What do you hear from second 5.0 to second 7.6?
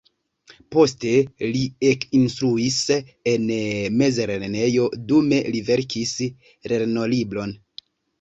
dume li verkis lernolibron.